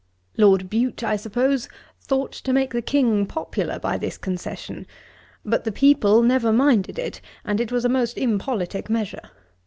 [0.35, 1.69] Lord Bute, I suppose,
[2.01, 4.87] thought to make the King popular by this concession;
[5.45, 9.29] but the people never minded it; and it was a most impolitick measure.